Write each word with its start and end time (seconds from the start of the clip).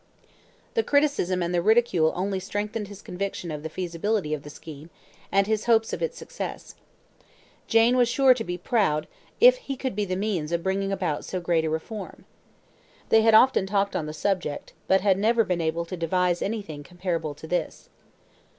The 0.73 0.81
criticism 0.81 1.43
and 1.43 1.53
the 1.53 1.61
ridicule 1.61 2.11
only 2.15 2.39
strengthened 2.39 2.87
his 2.87 3.03
conviction 3.03 3.51
of 3.51 3.61
the 3.61 3.69
feasibility 3.69 4.33
of 4.33 4.41
the 4.41 4.49
scheme, 4.49 4.89
and 5.31 5.45
his 5.45 5.65
hopes 5.65 5.93
of 5.93 6.01
its 6.01 6.17
success. 6.17 6.73
Jane 7.67 7.95
was 7.95 8.09
sure 8.09 8.33
to 8.33 8.43
be 8.43 8.57
proud 8.57 9.05
if 9.39 9.57
he 9.57 9.75
could 9.75 9.95
be 9.95 10.05
the 10.05 10.15
means 10.15 10.51
of 10.51 10.63
bringing 10.63 10.91
about 10.91 11.23
so 11.23 11.39
great 11.39 11.65
a 11.65 11.69
reform. 11.69 12.25
They 13.09 13.21
had 13.21 13.35
often 13.35 13.67
talked 13.67 13.95
on 13.95 14.07
the 14.07 14.11
subject, 14.11 14.73
but 14.87 15.01
had 15.01 15.19
never 15.19 15.43
been 15.43 15.61
able 15.61 15.85
to 15.85 15.95
devise 15.95 16.41
anything 16.41 16.81
comparable 16.83 17.35
to 17.35 17.45
this. 17.45 17.87